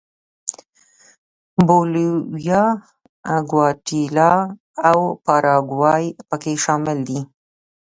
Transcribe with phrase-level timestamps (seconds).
[1.67, 2.63] بولیویا،
[3.49, 4.33] ګواتیلا
[4.89, 7.19] او پاراګوای په کې شامل دي.